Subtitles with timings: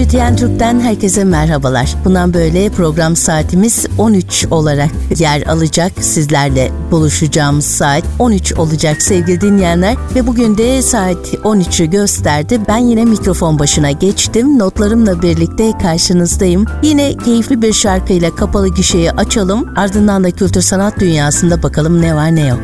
[0.00, 1.94] CGTN Türk'ten herkese merhabalar.
[2.04, 5.92] Bundan böyle program saatimiz 13 olarak yer alacak.
[6.00, 9.96] Sizlerle buluşacağımız saat 13 olacak sevgili dinleyenler.
[10.14, 12.60] Ve bugün de saat 13'ü gösterdi.
[12.68, 14.58] Ben yine mikrofon başına geçtim.
[14.58, 16.64] Notlarımla birlikte karşınızdayım.
[16.82, 19.68] Yine keyifli bir şarkıyla kapalı gişeyi açalım.
[19.76, 22.60] Ardından da kültür sanat dünyasında bakalım ne var ne yok.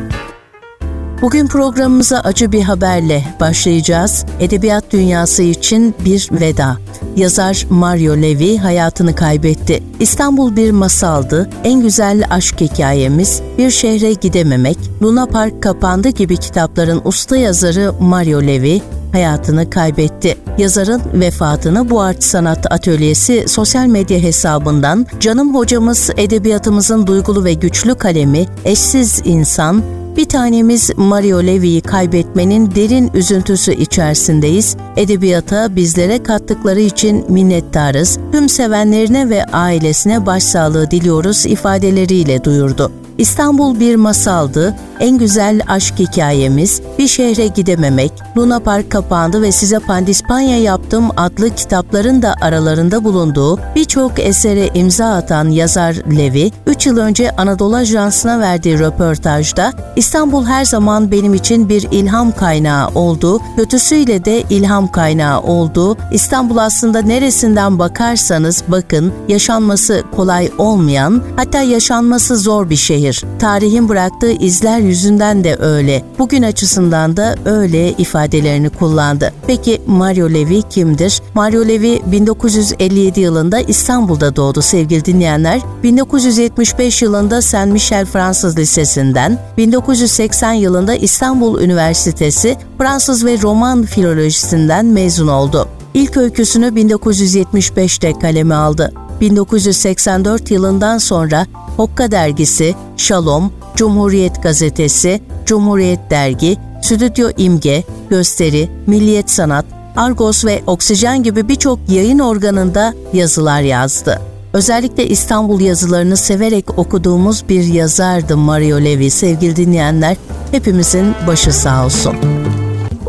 [1.21, 4.25] Bugün programımıza acı bir haberle başlayacağız.
[4.39, 6.77] Edebiyat dünyası için bir veda.
[7.15, 9.83] Yazar Mario Levi hayatını kaybetti.
[9.99, 17.01] İstanbul bir masaldı, en güzel aşk hikayemiz, bir şehre gidememek, Luna Park kapandı gibi kitapların
[17.05, 20.37] usta yazarı Mario Levi hayatını kaybetti.
[20.57, 27.95] Yazarın vefatını bu art sanat atölyesi sosyal medya hesabından canım hocamız edebiyatımızın duygulu ve güçlü
[27.95, 29.83] kalemi, eşsiz insan,
[30.17, 34.77] bir tanemiz Mario Levy'yi kaybetmenin derin üzüntüsü içerisindeyiz.
[34.95, 38.19] Edebiyata bizlere kattıkları için minnettarız.
[38.31, 42.91] Tüm sevenlerine ve ailesine başsağlığı diliyoruz ifadeleriyle duyurdu.
[43.17, 49.79] İstanbul bir masaldı, en güzel aşk hikayemiz, bir şehre gidememek, Luna Park kapandı ve size
[49.79, 56.97] Pandispanya yaptım adlı kitapların da aralarında bulunduğu birçok esere imza atan yazar Levi, 3 yıl
[56.97, 64.25] önce Anadolu Ajansı'na verdiği röportajda İstanbul her zaman benim için bir ilham kaynağı oldu, kötüsüyle
[64.25, 65.97] de ilham kaynağı oldu.
[66.11, 73.06] İstanbul aslında neresinden bakarsanız bakın yaşanması kolay olmayan, hatta yaşanması zor bir şehir.
[73.39, 76.03] Tarihin bıraktığı izler yüzünden de öyle.
[76.19, 79.33] Bugün açısından da öyle ifadelerini kullandı.
[79.47, 81.21] Peki Mario Levi kimdir?
[81.33, 85.61] Mario Levi 1957 yılında İstanbul'da doğdu sevgili dinleyenler.
[85.83, 95.27] 1975 yılında Saint Michel Fransız Lisesi'nden, 1980 yılında İstanbul Üniversitesi Fransız ve Roman Filolojisinden mezun
[95.27, 95.67] oldu.
[95.93, 98.93] İlk öyküsünü 1975'te kaleme aldı.
[99.21, 101.45] 1984 yılından sonra
[101.77, 111.23] Hokka dergisi, Şalom, Cumhuriyet Gazetesi, Cumhuriyet Dergi, Stüdyo İmge, Gösteri, Milliyet Sanat, Argos ve Oksijen
[111.23, 114.21] gibi birçok yayın organında yazılar yazdı.
[114.53, 120.17] Özellikle İstanbul yazılarını severek okuduğumuz bir yazardı Mario Levi sevgili dinleyenler.
[120.51, 122.15] Hepimizin başı sağ olsun.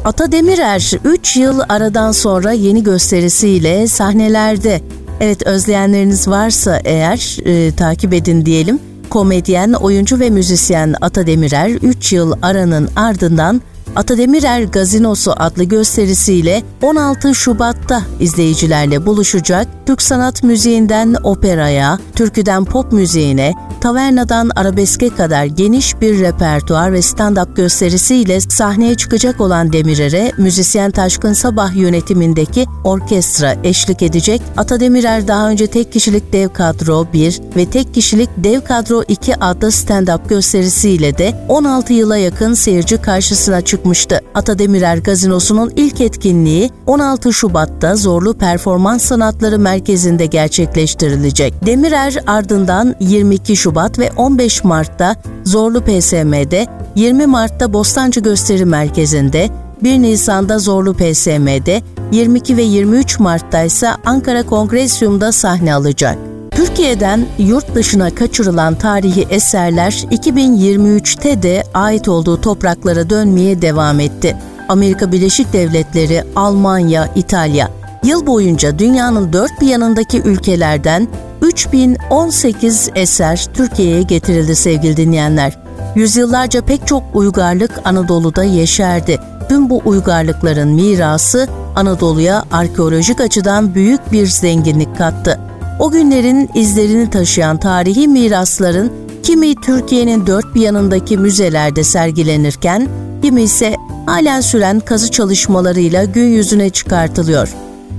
[0.05, 4.81] Ata Demirer 3 yıl aradan sonra yeni gösterisiyle sahnelerde.
[5.21, 8.79] Evet özleyenleriniz varsa eğer e, takip edin diyelim.
[9.11, 13.63] Komedyen, oyuncu ve müzisyen Ata Demirer 3 yıl aranın ardından
[13.97, 19.69] Atademirer Gazinosu adlı gösterisiyle 16 Şubat'ta izleyicilerle buluşacak.
[19.87, 27.55] Türk sanat müziğinden operaya, türküden pop müziğine, tavernadan arabeske kadar geniş bir repertuar ve stand-up
[27.55, 34.43] gösterisiyle sahneye çıkacak olan Demirer'e müzisyen Taşkın Sabah yönetimindeki orkestra eşlik edecek.
[34.57, 39.67] Atademirer daha önce tek kişilik dev kadro 1 ve tek kişilik dev kadro 2 adlı
[39.67, 44.21] stand-up gösterisiyle de 16 yıla yakın seyirci karşısına çıkmıştır çıkmıştı.
[44.35, 51.55] Atademirer Gazinosu'nun ilk etkinliği 16 Şubat'ta Zorlu Performans Sanatları Merkezi'nde gerçekleştirilecek.
[51.67, 59.49] Demirer ardından 22 Şubat ve 15 Mart'ta Zorlu PSM'de, 20 Mart'ta Bostancı Gösteri Merkezi'nde,
[59.83, 66.28] 1 Nisan'da Zorlu PSM'de, 22 ve 23 Mart'ta ise Ankara Kongresyum'da sahne alacak.
[66.59, 74.37] Türkiye'den yurt dışına kaçırılan tarihi eserler 2023'te de ait olduğu topraklara dönmeye devam etti.
[74.69, 77.71] Amerika Birleşik Devletleri, Almanya, İtalya
[78.05, 81.09] yıl boyunca dünyanın dört bir yanındaki ülkelerden
[81.43, 85.59] 3018 eser Türkiye'ye getirildi sevgili dinleyenler.
[85.95, 89.19] Yüzyıllarca pek çok uygarlık Anadolu'da yeşerdi.
[89.49, 95.48] Tüm bu uygarlıkların mirası Anadolu'ya arkeolojik açıdan büyük bir zenginlik kattı.
[95.79, 102.89] O günlerin izlerini taşıyan tarihi mirasların kimi Türkiye'nin dört bir yanındaki müzelerde sergilenirken,
[103.23, 103.77] kimi ise
[104.07, 107.55] halen süren kazı çalışmalarıyla gün yüzüne çıkartılıyor.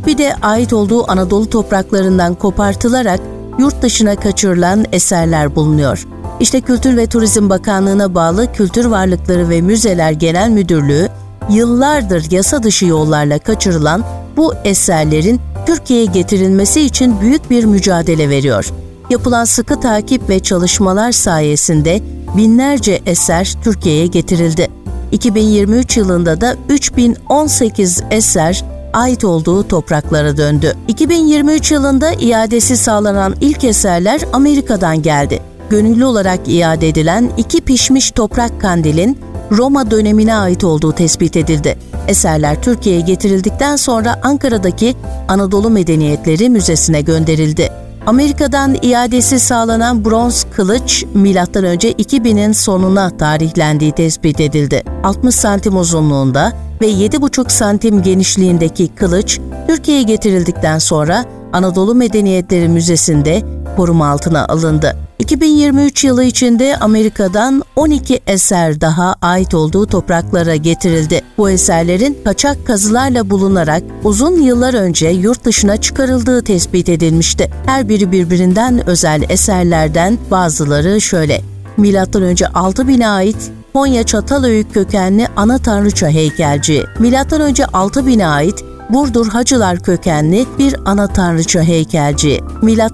[0.08, 3.20] Bir de ait olduğu Anadolu topraklarından kopartılarak
[3.60, 6.08] yurt dışına kaçırılan eserler bulunuyor.
[6.40, 11.10] İşte Kültür ve Turizm Bakanlığı'na bağlı Kültür Varlıkları ve Müzeler Genel Müdürlüğü,
[11.50, 14.04] yıllardır yasa dışı yollarla kaçırılan
[14.38, 18.74] bu eserlerin Türkiye'ye getirilmesi için büyük bir mücadele veriyor.
[19.10, 22.02] Yapılan sıkı takip ve çalışmalar sayesinde
[22.38, 24.68] binlerce eser Türkiye'ye getirildi.
[25.12, 30.76] 2023 yılında da 3018 eser ait olduğu topraklara döndü.
[30.88, 35.42] 2023 yılında iadesi sağlanan ilk eserler Amerika'dan geldi.
[35.70, 39.18] Gönüllü olarak iade edilen iki pişmiş toprak kandilin
[39.52, 41.78] Roma dönemine ait olduğu tespit edildi.
[42.08, 44.96] Eserler Türkiye'ye getirildikten sonra Ankara'daki
[45.28, 47.70] Anadolu Medeniyetleri Müzesi'ne gönderildi.
[48.06, 51.34] Amerika'dan iadesi sağlanan bronz kılıç M.Ö.
[51.34, 54.84] 2000'in sonuna tarihlendiği tespit edildi.
[55.04, 63.44] 60 santim uzunluğunda ve 7,5 santim genişliğindeki kılıç Türkiye'ye getirildikten sonra Anadolu Medeniyetleri Müzesi'nde
[63.76, 64.98] koruma altına alındı.
[65.20, 71.22] 2023 yılı içinde Amerika'dan 12 eser daha ait olduğu topraklara getirildi.
[71.38, 77.50] Bu eserlerin kaçak kazılarla bulunarak uzun yıllar önce yurt dışına çıkarıldığı tespit edilmişti.
[77.66, 81.42] Her biri birbirinden özel eserlerden bazıları şöyle.
[81.78, 86.84] Milattan önce 6000'e ait Konya Çatalhöyük kökenli ana tanrıça heykelci.
[87.32, 92.40] Önce 6000'e ait Burdur Hacılar kökenli bir ana tanrıça heykelci.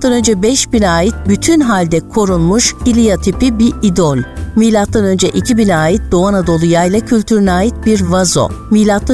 [0.03, 4.17] Önce 5000'e ait bütün halde korunmuş İlya tipi bir idol.
[4.95, 8.49] Önce 2000'e ait Doğu Anadolu yayla kültürüne ait bir vazo.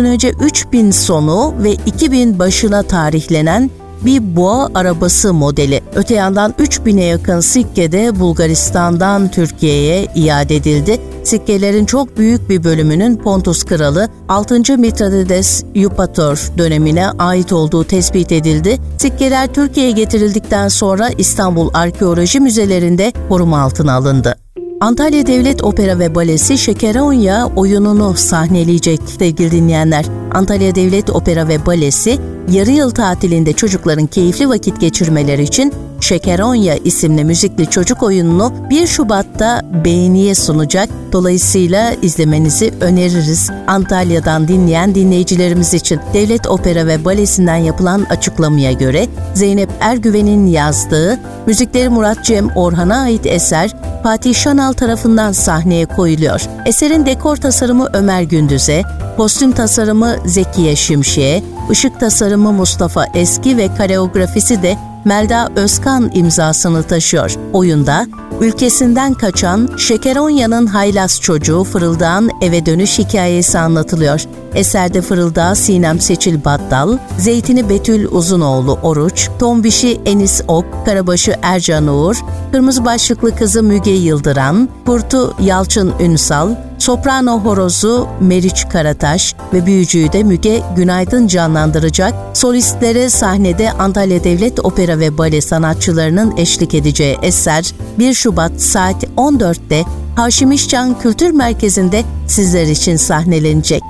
[0.05, 3.69] Önce 3000 sonu ve 2000 başına tarihlenen
[4.05, 5.81] bir boğa arabası modeli.
[5.95, 10.97] Öte yandan 3000'e yakın sikke de Bulgaristan'dan Türkiye'ye iade edildi.
[11.23, 14.77] Sikkelerin çok büyük bir bölümünün Pontus Kralı 6.
[14.77, 18.77] Mitradates Yupator dönemine ait olduğu tespit edildi.
[18.97, 24.35] Sikkeler Türkiye'ye getirildikten sonra İstanbul Arkeoloji Müzelerinde koruma altına alındı.
[24.81, 30.05] Antalya Devlet Opera ve Balesi Şekeronya oyununu sahneleyecek sevgili dinleyenler.
[30.33, 32.19] Antalya Devlet Opera ve Balesi
[32.51, 39.61] yarı yıl tatilinde çocukların keyifli vakit geçirmeleri için Şekeronya isimli müzikli çocuk oyununu 1 Şubat'ta
[39.85, 40.89] beğeniye sunacak.
[41.11, 43.49] Dolayısıyla izlemenizi öneririz.
[43.67, 51.89] Antalya'dan dinleyen dinleyicilerimiz için Devlet Opera ve Balesi'nden yapılan açıklamaya göre Zeynep Ergüven'in yazdığı, müzikleri
[51.89, 53.71] Murat Cem Orhan'a ait eser
[54.03, 56.41] Fatih Şanal tarafından sahneye koyuluyor.
[56.65, 58.83] Eserin dekor tasarımı Ömer Gündüz'e,
[59.17, 67.35] kostüm tasarımı Zekiye Şimşek'e, ışık tasarımı Mustafa Eski ve koreografisi de Melda Özkan imzasını taşıyor.
[67.53, 68.07] Oyunda
[68.41, 74.25] ülkesinden kaçan Şekeronya'nın haylaz çocuğu Fırıldağ'ın eve dönüş hikayesi anlatılıyor.
[74.55, 82.15] Eserde Fırıldağı Sinem Seçil Battal, Zeytini Betül Uzunoğlu Oruç, Tombişi Enis Ok, Karabaşı Ercan Uğur,
[82.51, 90.23] Kırmızı Başlıklı Kızı Müge Yıldıran, Kurtu Yalçın Ünsal, Soprano horozu Meriç Karataş ve büyücüyü de
[90.23, 92.13] Müge Günaydın canlandıracak.
[92.37, 99.83] Solistlere sahnede Antalya Devlet Opera ve Bale sanatçılarının eşlik edeceği eser 1 Şubat saat 14'te
[100.15, 103.81] Haşim İşcan Kültür Merkezi'nde sizler için sahnelenecek.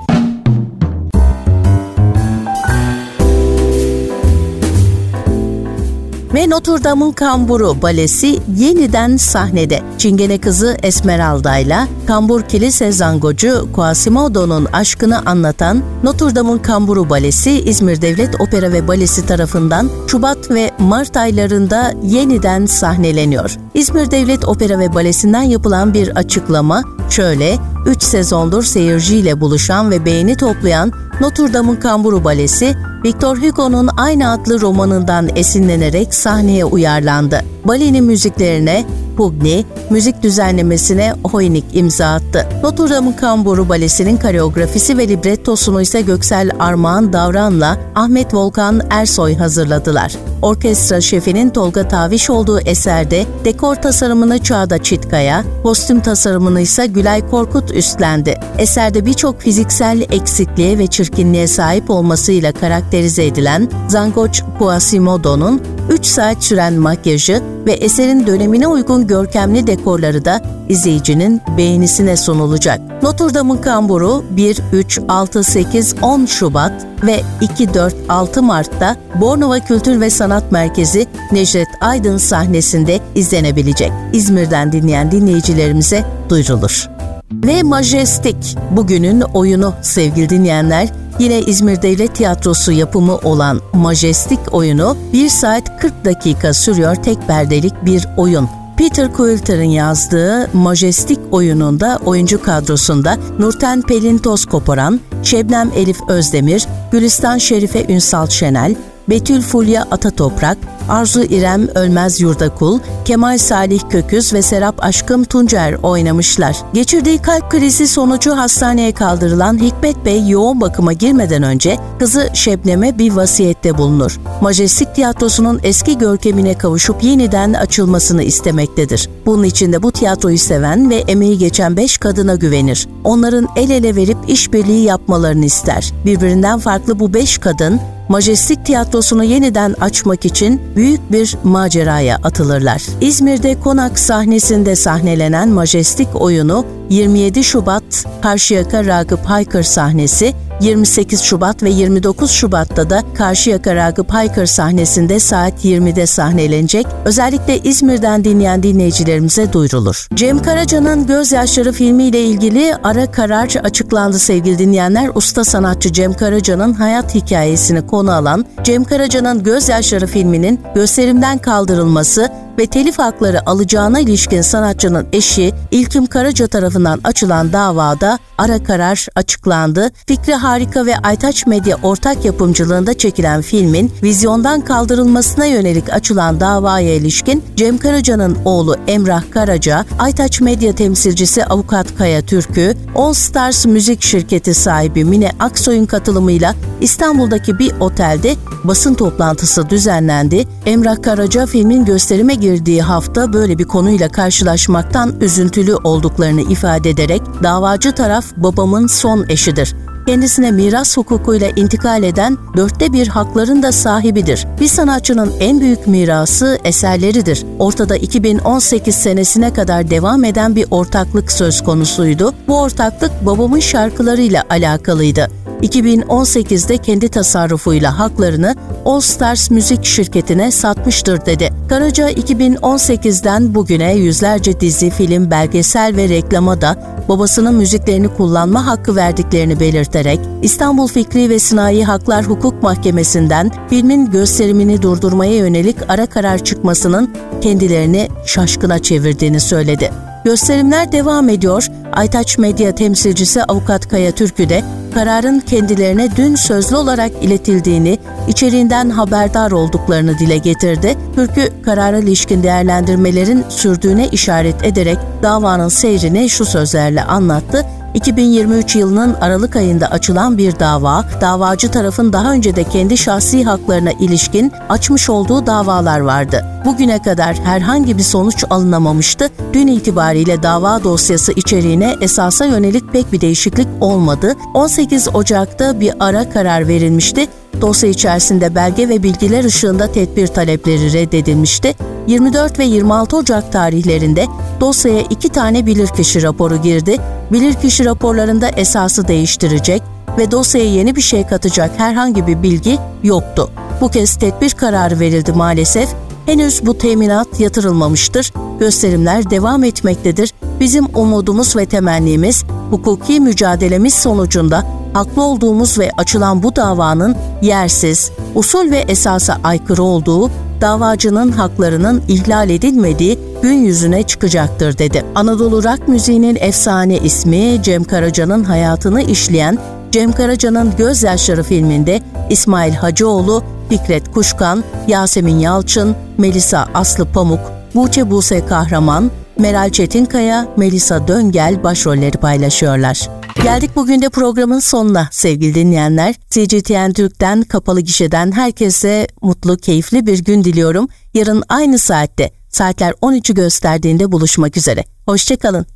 [6.34, 9.82] Ve Notre Dame'ın Kamburu Balesi yeniden sahnede.
[9.98, 18.02] Çingene kızı Esmeralda ile Kambur Kilise zangocu Quasimodo'nun aşkını anlatan Notre Dame'ın Kamburu Balesi İzmir
[18.02, 23.56] Devlet Opera ve Balesi tarafından Şubat ve Mart aylarında yeniden sahneleniyor.
[23.74, 30.36] İzmir Devlet Opera ve Balesi'nden yapılan bir açıklama şöyle, 3 sezondur seyirciyle buluşan ve beğeni
[30.36, 37.40] toplayan Notre Dame'ın Kamburu Balesi, Victor Hugo'nun aynı adlı romanından esinlenerek sahneye uyarlandı.
[37.64, 38.84] Balenin müziklerine
[39.16, 42.48] Pugni, müzik düzenlemesine Hoynik imza attı.
[42.62, 50.12] Notre Dame'ın Kamburu Balesi'nin koreografisi ve librettosunu ise Göksel Armağan Davran'la Ahmet Volkan Ersoy hazırladılar.
[50.42, 57.70] Orkestra şefinin Tolga Taviş olduğu eserde dekor tasarımını Çağda Çitkaya, kostüm tasarımını ise Gülay Korkut
[57.74, 58.40] üstlendi.
[58.58, 66.74] Eserde birçok fiziksel eksikliğe ve çirkinliğe sahip olmasıyla karakterize edilen Zangoç Quasimodo'nun 3 saat süren
[66.74, 72.80] makyajı ve eserin dönemine uygun görkemli dekorları da izleyicinin beğenisine sunulacak.
[73.02, 76.72] Notre Dame'ın kamburu 1, 3, 6, 8, 10 Şubat
[77.02, 83.92] ve 2, 4, 6 Mart'ta Bornova Kültür ve Sanat Merkezi Necdet Aydın sahnesinde izlenebilecek.
[84.12, 86.88] İzmir'den dinleyen dinleyicilerimize duyurulur.
[87.32, 88.36] Ve Majestic
[88.70, 96.04] bugünün oyunu sevgili dinleyenler Yine İzmir Devlet Tiyatrosu yapımı olan Majestic oyunu 1 saat 40
[96.04, 98.48] dakika sürüyor tek perdelik bir oyun.
[98.76, 107.38] Peter Quilter'ın yazdığı Majestic oyununda oyuncu kadrosunda Nurten Pelin Toz Koparan, Şebnem Elif Özdemir, Gülistan
[107.38, 108.74] Şerife Ünsal Şenel,
[109.08, 116.56] Betül Fulya Atatoprak, Arzu İrem Ölmez Yurdakul, Kemal Salih Köküz ve Serap Aşkım Tuncer oynamışlar.
[116.74, 123.12] Geçirdiği kalp krizi sonucu hastaneye kaldırılan Hikmet Bey yoğun bakıma girmeden önce kızı Şebnem'e bir
[123.12, 124.20] vasiyette bulunur.
[124.40, 129.08] Majestik Tiyatrosu'nun eski görkemine kavuşup yeniden açılmasını istemektedir.
[129.26, 132.88] Bunun için de bu tiyatroyu seven ve emeği geçen beş kadına güvenir.
[133.04, 135.92] Onların el ele verip işbirliği yapmalarını ister.
[136.04, 137.80] Birbirinden farklı bu beş kadın
[138.12, 142.82] Majestik Tiyatrosu'nu yeniden açmak için büyük bir maceraya atılırlar.
[143.00, 151.70] İzmir'de Konak sahnesinde sahnelenen Majestik oyunu 27 Şubat Karşıyaka Ragıp Haykır sahnesi 28 Şubat ve
[151.70, 156.86] 29 Şubat'ta da Karşıyaka Ragıp Haykır sahnesinde saat 20'de sahnelenecek.
[157.04, 160.08] Özellikle İzmir'den dinleyen dinleyicilerimize duyurulur.
[160.14, 165.10] Cem Karaca'nın Gözyaşları filmiyle ilgili ara karar açıklandı sevgili dinleyenler.
[165.14, 172.66] Usta sanatçı Cem Karaca'nın hayat hikayesini konu alan Cem Karaca'nın Gözyaşları filminin gösterimden kaldırılması ve
[172.66, 179.90] telif hakları alacağına ilişkin sanatçının eşi İlkim Karaca tarafından açılan davada ara karar açıklandı.
[180.06, 187.44] Fikri Harika ve Aytaç Medya ortak yapımcılığında çekilen filmin vizyondan kaldırılmasına yönelik açılan davaya ilişkin
[187.56, 194.54] Cem Karaca'nın oğlu Emrah Karaca, Aytaç Medya temsilcisi Avukat Kaya Türkü, All Stars müzik şirketi
[194.54, 200.44] sahibi Mine Aksoy'un katılımıyla İstanbul'daki bir otelde basın toplantısı düzenlendi.
[200.66, 207.92] Emrah Karaca filmin gösterime girdiği hafta böyle bir konuyla karşılaşmaktan üzüntülü olduklarını ifade ederek davacı
[207.92, 209.74] taraf babamın son eşidir.
[210.06, 214.46] Kendisine miras hukukuyla intikal eden dörtte bir hakların da sahibidir.
[214.60, 217.44] Bir sanatçının en büyük mirası eserleridir.
[217.58, 222.34] Ortada 2018 senesine kadar devam eden bir ortaklık söz konusuydu.
[222.48, 225.28] Bu ortaklık babamın şarkılarıyla alakalıydı.
[225.62, 228.54] 2018'de kendi tasarrufuyla haklarını
[228.84, 231.50] All Stars müzik şirketine satmıştır dedi.
[231.68, 239.60] Karaca 2018'den bugüne yüzlerce dizi, film, belgesel ve reklama da babasının müziklerini kullanma hakkı verdiklerini
[239.60, 247.14] belirterek İstanbul Fikri ve Sinayi Haklar Hukuk Mahkemesi'nden filmin gösterimini durdurmaya yönelik ara karar çıkmasının
[247.40, 249.90] kendilerini şaşkına çevirdiğini söyledi.
[250.24, 251.66] Gösterimler devam ediyor.
[251.92, 254.64] Aytaç Medya temsilcisi Avukat Kaya Türkü de
[254.94, 260.96] kararın kendilerine dün sözlü olarak iletildiğini, içeriğinden haberdar olduklarını dile getirdi.
[261.14, 267.66] Türkü karara ilişkin değerlendirmelerin sürdüğüne işaret ederek davanın seyrini şu sözlerle anlattı.
[267.94, 273.92] 2023 yılının Aralık ayında açılan bir dava, davacı tarafın daha önce de kendi şahsi haklarına
[273.92, 276.44] ilişkin açmış olduğu davalar vardı.
[276.64, 279.30] Bugüne kadar herhangi bir sonuç alınamamıştı.
[279.52, 284.34] Dün itibariyle dava dosyası içeriğine esasa yönelik pek bir değişiklik olmadı.
[284.54, 287.28] 18 Ocak'ta bir ara karar verilmişti.
[287.60, 291.74] Dosya içerisinde belge ve bilgiler ışığında tedbir talepleri reddedilmişti.
[292.06, 294.26] 24 ve 26 Ocak tarihlerinde
[294.60, 296.96] dosyaya iki tane bilirkişi raporu girdi.
[297.32, 299.82] Bilirkişi raporlarında esası değiştirecek
[300.18, 303.50] ve dosyaya yeni bir şey katacak herhangi bir bilgi yoktu.
[303.80, 305.88] Bu kez tedbir kararı verildi maalesef.
[306.26, 308.32] Henüz bu teminat yatırılmamıştır.
[308.60, 310.32] Gösterimler devam etmektedir.
[310.60, 318.70] Bizim umudumuz ve temennimiz hukuki mücadelemiz sonucunda haklı olduğumuz ve açılan bu davanın yersiz, usul
[318.70, 320.30] ve esasa aykırı olduğu,
[320.60, 325.04] davacının haklarının ihlal edilmediği gün yüzüne çıkacaktır dedi.
[325.14, 329.58] Anadolu rock müziğinin efsane ismi Cem Karaca'nın hayatını işleyen
[329.92, 337.40] Cem Karaca'nın Gözyaşları filminde İsmail Hacıoğlu, Fikret Kuşkan, Yasemin Yalçın, Melisa Aslı Pamuk,
[337.74, 343.08] Buğçe Buse Kahraman, Meral Çetinkaya, Melisa Döngel başrolleri paylaşıyorlar.
[343.36, 346.14] Geldik bugün de programın sonuna sevgili dinleyenler.
[346.30, 350.88] CGTN Türk'ten kapalı gişeden herkese mutlu, keyifli bir gün diliyorum.
[351.14, 354.84] Yarın aynı saatte saatler 13'ü gösterdiğinde buluşmak üzere.
[355.06, 355.66] Hoşçakalın.